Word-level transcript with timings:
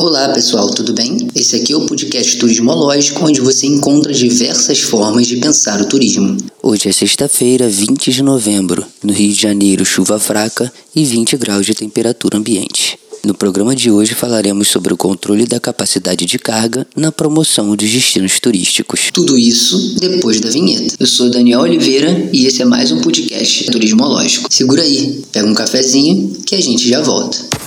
Olá 0.00 0.28
pessoal, 0.28 0.70
tudo 0.70 0.92
bem? 0.92 1.26
Esse 1.34 1.56
aqui 1.56 1.72
é 1.72 1.76
o 1.76 1.84
podcast 1.84 2.36
Turismológico, 2.36 3.24
onde 3.24 3.40
você 3.40 3.66
encontra 3.66 4.12
diversas 4.12 4.78
formas 4.78 5.26
de 5.26 5.38
pensar 5.38 5.80
o 5.80 5.86
turismo. 5.86 6.36
Hoje 6.62 6.88
é 6.88 6.92
sexta-feira, 6.92 7.68
20 7.68 8.12
de 8.12 8.22
novembro. 8.22 8.86
No 9.02 9.12
Rio 9.12 9.32
de 9.32 9.42
Janeiro, 9.42 9.84
chuva 9.84 10.20
fraca 10.20 10.72
e 10.94 11.04
20 11.04 11.36
graus 11.36 11.66
de 11.66 11.74
temperatura 11.74 12.38
ambiente. 12.38 12.96
No 13.24 13.34
programa 13.34 13.74
de 13.74 13.90
hoje 13.90 14.14
falaremos 14.14 14.68
sobre 14.68 14.94
o 14.94 14.96
controle 14.96 15.46
da 15.46 15.58
capacidade 15.58 16.24
de 16.24 16.38
carga 16.38 16.86
na 16.94 17.10
promoção 17.10 17.74
dos 17.74 17.90
destinos 17.90 18.38
turísticos. 18.38 19.10
Tudo 19.12 19.36
isso 19.36 19.96
depois 19.98 20.40
da 20.40 20.48
vinheta. 20.48 20.94
Eu 21.00 21.08
sou 21.08 21.28
Daniel 21.28 21.62
Oliveira 21.62 22.30
e 22.32 22.46
esse 22.46 22.62
é 22.62 22.64
mais 22.64 22.92
um 22.92 23.00
podcast 23.00 23.64
Turismológico. 23.72 24.46
Segura 24.48 24.82
aí, 24.82 25.24
pega 25.32 25.48
um 25.48 25.54
cafezinho 25.54 26.36
que 26.46 26.54
a 26.54 26.62
gente 26.62 26.88
já 26.88 27.00
volta. 27.00 27.57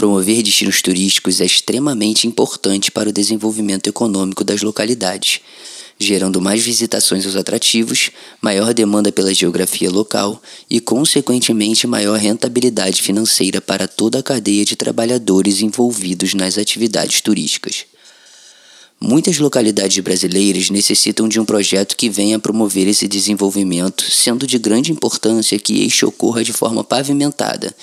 Promover 0.00 0.42
destinos 0.42 0.80
turísticos 0.80 1.42
é 1.42 1.44
extremamente 1.44 2.26
importante 2.26 2.90
para 2.90 3.10
o 3.10 3.12
desenvolvimento 3.12 3.86
econômico 3.86 4.42
das 4.42 4.62
localidades, 4.62 5.42
gerando 5.98 6.40
mais 6.40 6.62
visitações 6.62 7.26
aos 7.26 7.36
atrativos, 7.36 8.10
maior 8.40 8.72
demanda 8.72 9.12
pela 9.12 9.34
geografia 9.34 9.90
local 9.90 10.40
e, 10.70 10.80
consequentemente, 10.80 11.86
maior 11.86 12.18
rentabilidade 12.18 13.02
financeira 13.02 13.60
para 13.60 13.86
toda 13.86 14.20
a 14.20 14.22
cadeia 14.22 14.64
de 14.64 14.74
trabalhadores 14.74 15.60
envolvidos 15.60 16.32
nas 16.32 16.56
atividades 16.56 17.20
turísticas. 17.20 17.84
Muitas 19.02 19.38
localidades 19.38 19.98
brasileiras 20.00 20.68
necessitam 20.68 21.26
de 21.26 21.40
um 21.40 21.44
projeto 21.44 21.96
que 21.96 22.10
venha 22.10 22.38
promover 22.38 22.86
esse 22.86 23.08
desenvolvimento, 23.08 24.04
sendo 24.04 24.46
de 24.46 24.58
grande 24.58 24.92
importância 24.92 25.58
que 25.58 25.82
este 25.82 26.04
ocorra 26.04 26.44
de 26.44 26.52
forma 26.52 26.84
pavimentada, 26.84 27.74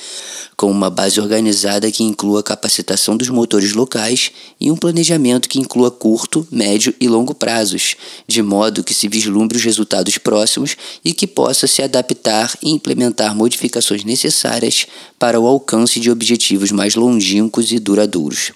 com 0.55 0.69
uma 0.69 0.91
base 0.91 1.19
organizada 1.19 1.91
que 1.91 2.03
inclua 2.03 2.41
a 2.41 2.43
capacitação 2.43 3.17
dos 3.17 3.29
motores 3.29 3.73
locais 3.73 4.31
e 4.61 4.69
um 4.69 4.75
planejamento 4.75 5.49
que 5.49 5.59
inclua 5.59 5.89
curto, 5.89 6.47
médio 6.51 6.93
e 7.01 7.07
longo 7.07 7.33
prazos, 7.33 7.95
de 8.27 8.43
modo 8.43 8.83
que 8.83 8.93
se 8.93 9.07
vislumbre 9.07 9.57
os 9.57 9.63
resultados 9.63 10.19
próximos 10.19 10.77
e 11.03 11.15
que 11.15 11.25
possa 11.25 11.65
se 11.65 11.81
adaptar 11.81 12.55
e 12.61 12.69
implementar 12.69 13.35
modificações 13.35 14.03
necessárias 14.03 14.85
para 15.17 15.39
o 15.39 15.47
alcance 15.47 15.99
de 15.99 16.11
objetivos 16.11 16.71
mais 16.71 16.93
longínquos 16.93 17.71
e 17.71 17.79
duradouros. 17.79 18.51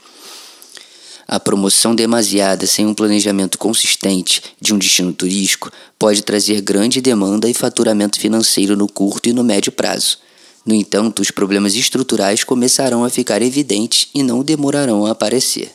A 1.32 1.40
promoção 1.40 1.96
demasiada 1.96 2.68
sem 2.68 2.86
um 2.86 2.94
planejamento 2.94 3.58
consistente 3.58 4.44
de 4.60 4.74
um 4.74 4.78
destino 4.78 5.14
turístico 5.14 5.72
pode 5.98 6.22
trazer 6.24 6.60
grande 6.60 7.00
demanda 7.00 7.48
e 7.50 7.54
faturamento 7.54 8.20
financeiro 8.20 8.76
no 8.76 8.86
curto 8.86 9.30
e 9.30 9.34
no 9.34 9.42
médio 9.42 9.72
prazo. 9.72 10.18
No 10.66 10.76
entanto, 10.76 11.22
os 11.22 11.32
problemas 11.32 11.74
estruturais 11.74 12.44
começarão 12.44 13.06
a 13.06 13.10
ficar 13.10 13.42
evidentes 13.42 14.10
e 14.14 14.22
não 14.22 14.44
demorarão 14.44 15.06
a 15.06 15.12
aparecer 15.12 15.72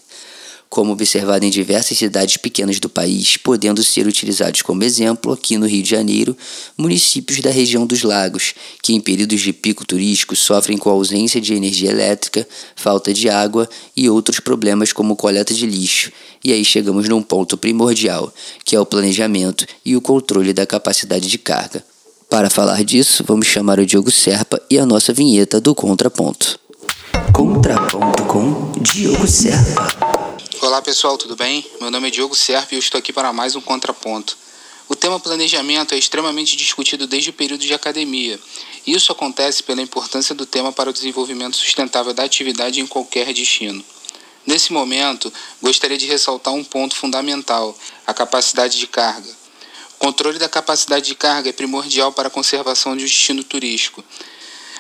como 0.69 0.92
observado 0.92 1.45
em 1.45 1.50
diversas 1.50 1.97
cidades 1.97 2.36
pequenas 2.36 2.78
do 2.81 2.89
país, 2.89 3.36
podendo 3.36 3.83
ser 3.83 4.06
utilizados 4.06 4.62
como 4.62 4.84
exemplo 4.84 5.33
aqui 5.33 5.56
no 5.56 5.67
Rio 5.67 5.83
de 5.83 5.91
Janeiro, 5.91 6.36
municípios 6.77 7.41
da 7.41 7.50
região 7.50 7.86
dos 7.86 8.03
lagos, 8.03 8.55
que 8.83 8.92
em 8.92 9.00
períodos 9.00 9.41
de 9.41 9.52
pico 9.52 9.86
turístico 9.86 10.35
sofrem 10.35 10.77
com 10.77 10.91
ausência 10.91 11.41
de 11.41 11.55
energia 11.55 11.91
elétrica, 11.91 12.46
falta 12.74 13.13
de 13.14 13.29
água 13.29 13.68
e 13.96 14.11
outros 14.11 14.41
problemas 14.41 14.92
como 14.92 15.17
coleta 15.17 15.55
de 15.55 15.67
lixo. 15.67 16.13
E 16.45 16.52
aí 16.52 16.64
chegamos 16.64 17.08
num 17.08 17.23
ponto 17.23 17.57
primordial, 17.57 18.33
que 18.64 18.77
é 18.77 18.80
o 18.80 18.86
planejamento 18.86 19.67
e 19.85 19.96
o 19.96 20.01
controle 20.01 20.52
da 20.52 20.67
capacidade 20.67 21.29
de 21.29 21.39
carga. 21.39 21.85
Para 22.29 22.51
falar 22.51 22.83
disso, 22.83 23.24
vamos 23.27 23.46
chamar 23.46 23.79
o 23.79 23.86
Diogo 23.86 24.11
Serpa 24.11 24.61
e 24.68 24.79
a 24.79 24.85
nossa 24.85 25.12
vinheta 25.12 25.61
do 25.61 25.74
Contraponto. 25.74 26.58
Contraponto 27.33 28.24
com 28.24 28.73
Diogo 28.80 29.27
Serpa. 29.27 29.95
Olá 30.67 30.83
pessoal, 30.83 31.17
tudo 31.17 31.37
bem? 31.37 31.65
Meu 31.81 31.93
nome 31.93 32.09
é 32.09 32.11
Diogo 32.11 32.35
Serpa 32.35 32.75
e 32.75 32.77
eu 32.77 32.81
estou 32.81 32.99
aqui 32.99 33.13
para 33.13 33.33
mais 33.33 33.55
um 33.55 33.61
Contraponto. 33.61 34.37
O 34.89 34.97
tema 34.97 35.21
planejamento 35.21 35.95
é 35.95 35.97
extremamente 35.97 36.57
discutido 36.57 37.07
desde 37.07 37.31
o 37.31 37.33
período 37.33 37.61
de 37.61 37.73
academia. 37.73 38.37
Isso 38.85 39.13
acontece 39.13 39.63
pela 39.63 39.81
importância 39.81 40.35
do 40.35 40.45
tema 40.45 40.73
para 40.73 40.91
o 40.91 40.93
desenvolvimento 40.93 41.57
sustentável 41.57 42.13
da 42.13 42.25
atividade 42.25 42.81
em 42.81 42.87
qualquer 42.87 43.33
destino. 43.33 43.83
Nesse 44.45 44.73
momento, 44.73 45.33
gostaria 45.63 45.97
de 45.97 46.07
ressaltar 46.07 46.53
um 46.53 46.65
ponto 46.65 46.97
fundamental: 46.97 47.79
a 48.05 48.13
capacidade 48.13 48.77
de 48.77 48.89
carga. 48.89 49.31
O 49.95 49.98
controle 49.98 50.37
da 50.37 50.48
capacidade 50.48 51.07
de 51.07 51.15
carga 51.15 51.48
é 51.48 51.53
primordial 51.53 52.11
para 52.13 52.27
a 52.27 52.31
conservação 52.31 52.97
de 52.97 53.05
um 53.05 53.07
destino 53.07 53.45
turístico. 53.45 54.03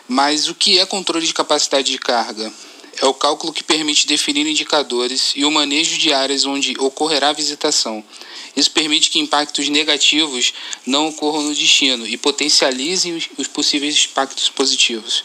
Mas 0.08 0.48
o 0.48 0.54
que 0.56 0.80
é 0.80 0.84
controle 0.84 1.24
de 1.24 1.32
capacidade 1.32 1.92
de 1.92 1.98
carga? 1.98 2.52
É 3.00 3.06
o 3.06 3.14
cálculo 3.14 3.52
que 3.52 3.64
permite 3.64 4.06
definir 4.06 4.46
indicadores 4.46 5.32
e 5.34 5.44
o 5.44 5.50
manejo 5.50 5.98
de 5.98 6.12
áreas 6.12 6.44
onde 6.44 6.76
ocorrerá 6.78 7.32
visitação. 7.32 8.04
Isso 8.56 8.70
permite 8.70 9.10
que 9.10 9.18
impactos 9.18 9.68
negativos 9.68 10.54
não 10.86 11.08
ocorram 11.08 11.42
no 11.42 11.54
destino 11.54 12.06
e 12.06 12.16
potencializem 12.16 13.22
os 13.36 13.46
possíveis 13.46 14.06
impactos 14.10 14.48
positivos. 14.48 15.24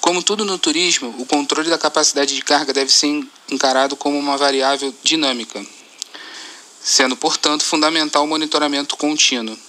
Como 0.00 0.22
tudo 0.22 0.44
no 0.44 0.58
turismo, 0.58 1.14
o 1.18 1.26
controle 1.26 1.68
da 1.68 1.76
capacidade 1.76 2.34
de 2.34 2.42
carga 2.42 2.72
deve 2.72 2.92
ser 2.92 3.26
encarado 3.50 3.96
como 3.96 4.18
uma 4.18 4.36
variável 4.36 4.94
dinâmica, 5.02 5.64
sendo, 6.82 7.16
portanto, 7.16 7.64
fundamental 7.64 8.24
o 8.24 8.28
monitoramento 8.28 8.96
contínuo. 8.96 9.65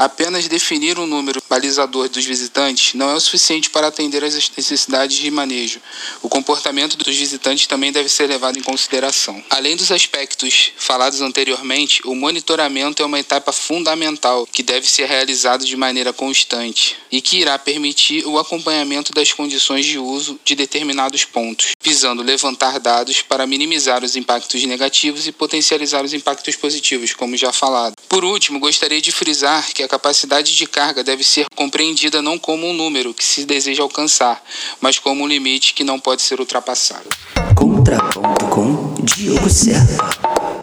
Apenas 0.00 0.48
definir 0.48 0.98
um 0.98 1.06
número 1.06 1.42
balizador 1.46 2.08
dos 2.08 2.24
visitantes 2.24 2.94
não 2.94 3.10
é 3.10 3.14
o 3.14 3.20
suficiente 3.20 3.68
para 3.68 3.88
atender 3.88 4.24
às 4.24 4.32
necessidades 4.32 5.18
de 5.18 5.30
manejo. 5.30 5.78
O 6.22 6.28
comportamento 6.28 6.96
dos 6.96 7.14
visitantes 7.14 7.66
também 7.66 7.92
deve 7.92 8.08
ser 8.08 8.26
levado 8.26 8.58
em 8.58 8.62
consideração. 8.62 9.44
Além 9.50 9.76
dos 9.76 9.92
aspectos 9.92 10.72
falados 10.78 11.20
anteriormente, 11.20 12.00
o 12.06 12.14
monitoramento 12.14 13.02
é 13.02 13.04
uma 13.04 13.20
etapa 13.20 13.52
fundamental 13.52 14.48
que 14.50 14.62
deve 14.62 14.88
ser 14.88 15.04
realizado 15.04 15.66
de 15.66 15.76
maneira 15.76 16.14
constante 16.14 16.96
e 17.12 17.20
que 17.20 17.36
irá 17.36 17.58
permitir 17.58 18.26
o 18.26 18.38
acompanhamento 18.38 19.12
das 19.12 19.34
condições 19.34 19.84
de 19.84 19.98
uso 19.98 20.40
de 20.46 20.54
determinados 20.54 21.26
pontos, 21.26 21.72
visando 21.82 22.22
levantar 22.22 22.80
dados 22.80 23.20
para 23.20 23.46
minimizar 23.46 24.02
os 24.02 24.16
impactos 24.16 24.64
negativos 24.64 25.26
e 25.26 25.32
potencializar 25.32 26.02
os 26.02 26.14
impactos 26.14 26.56
positivos, 26.56 27.12
como 27.12 27.36
já 27.36 27.52
falado. 27.52 27.96
Por 28.08 28.24
último, 28.24 28.58
gostaria 28.58 29.02
de 29.02 29.12
frisar 29.12 29.70
que 29.74 29.82
a 29.82 29.89
capacidade 29.90 30.54
de 30.54 30.66
carga 30.68 31.02
deve 31.02 31.24
ser 31.24 31.46
compreendida 31.56 32.22
não 32.22 32.38
como 32.38 32.64
um 32.64 32.72
número 32.72 33.12
que 33.12 33.24
se 33.24 33.44
deseja 33.44 33.82
alcançar, 33.82 34.40
mas 34.80 35.00
como 35.00 35.24
um 35.24 35.26
limite 35.26 35.74
que 35.74 35.82
não 35.82 35.98
pode 35.98 36.22
ser 36.22 36.38
ultrapassado. 36.38 37.08
Contraponto 37.56 38.46
com 38.46 38.94
Diogo 39.02 39.50
Serra. 39.50 39.98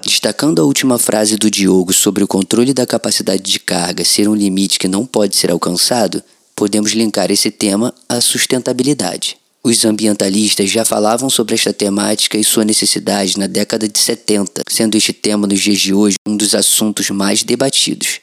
Destacando 0.02 0.62
a 0.62 0.64
última 0.64 0.98
frase 0.98 1.36
do 1.36 1.52
Diogo 1.52 1.92
sobre 1.92 2.24
o 2.24 2.28
controle 2.28 2.74
da 2.74 2.88
capacidade 2.88 3.44
de 3.44 3.60
carga 3.60 4.06
ser 4.06 4.30
um 4.30 4.36
limite 4.36 4.80
que 4.80 4.88
não 4.88 5.06
pode 5.06 5.36
ser 5.36 5.52
alcançado, 5.52 6.24
podemos 6.56 6.94
linkar 6.94 7.30
esse 7.30 7.52
tema 7.52 7.94
à 8.08 8.22
sustentabilidade. 8.22 9.38
Os 9.62 9.84
ambientalistas 9.84 10.70
já 10.70 10.86
falavam 10.86 11.30
sobre 11.30 11.54
esta 11.54 11.74
temática 11.74 12.38
e 12.38 12.44
sua 12.46 12.64
necessidade 12.64 13.38
na 13.38 13.48
década 13.48 13.90
de 13.90 14.00
70, 14.00 14.62
sendo 14.70 14.96
este 14.96 15.12
tema 15.12 15.46
nos 15.46 15.60
dias 15.60 15.82
de 15.82 15.94
hoje 15.94 16.16
um 16.26 16.38
dos 16.38 16.56
assuntos 16.56 17.10
mais 17.10 17.44
debatidos. 17.44 18.22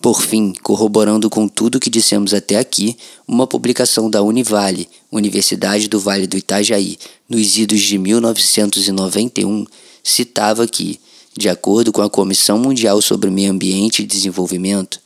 Por 0.00 0.20
fim, 0.20 0.52
corroborando 0.62 1.30
com 1.30 1.48
tudo 1.48 1.80
que 1.80 1.88
dissemos 1.88 2.34
até 2.34 2.58
aqui, 2.58 2.96
uma 3.26 3.46
publicação 3.46 4.10
da 4.10 4.22
Univale, 4.22 4.88
Universidade 5.10 5.88
do 5.88 5.98
Vale 5.98 6.26
do 6.26 6.36
Itajaí, 6.36 6.98
nos 7.28 7.56
idos 7.56 7.80
de 7.80 7.96
1991, 7.96 9.64
citava 10.02 10.66
que, 10.66 11.00
de 11.36 11.48
acordo 11.48 11.90
com 11.90 12.02
a 12.02 12.10
Comissão 12.10 12.58
Mundial 12.58 13.00
sobre 13.00 13.30
Meio 13.30 13.50
Ambiente 13.50 14.02
e 14.02 14.06
Desenvolvimento, 14.06 15.00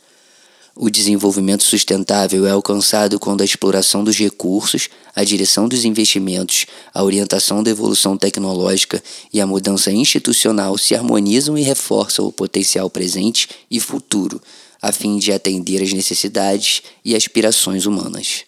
o 0.81 0.89
desenvolvimento 0.89 1.65
sustentável 1.65 2.47
é 2.47 2.51
alcançado 2.51 3.19
quando 3.19 3.41
a 3.41 3.45
exploração 3.45 4.01
dos 4.01 4.17
recursos, 4.17 4.87
a 5.13 5.25
direção 5.25 5.67
dos 5.67 5.83
investimentos, 5.83 6.65
a 6.93 7.03
orientação 7.03 7.61
da 7.61 7.69
evolução 7.69 8.15
tecnológica 8.15 9.03
e 9.33 9.41
a 9.41 9.45
mudança 9.45 9.91
institucional 9.91 10.77
se 10.77 10.95
harmonizam 10.95 11.57
e 11.57 11.63
reforçam 11.63 12.25
o 12.25 12.31
potencial 12.31 12.89
presente 12.89 13.49
e 13.69 13.77
futuro 13.77 14.41
a 14.81 14.91
fim 14.91 15.17
de 15.17 15.31
atender 15.31 15.81
às 15.81 15.93
necessidades 15.93 16.81
e 17.03 17.15
aspirações 17.15 17.85
humanas. 17.85 18.43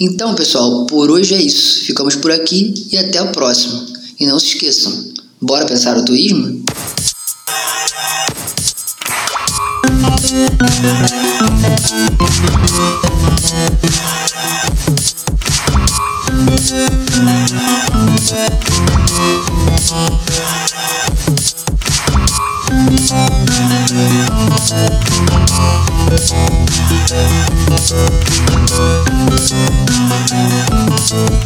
Então, 0.00 0.34
pessoal, 0.34 0.86
por 0.86 1.10
hoje 1.10 1.34
é 1.34 1.40
isso. 1.40 1.84
Ficamos 1.84 2.16
por 2.16 2.30
aqui 2.30 2.74
e 2.92 2.98
até 2.98 3.18
a 3.18 3.26
próxima. 3.26 3.86
E 4.18 4.26
não 4.26 4.38
se 4.38 4.48
esqueçam, 4.48 5.12
bora 5.40 5.66
pensar 5.66 5.96
o 5.96 6.04
turismo? 6.04 6.64
Thank 24.66 25.04
you. 31.12 31.43